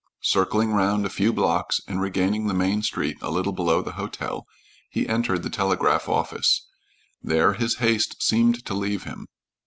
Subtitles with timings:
[0.23, 4.47] Circling round a few blocks and regaining the main street a little below the hotel,
[4.89, 6.65] he entered the telegraph office.
[7.21, 9.27] There his haste seemed to leave him.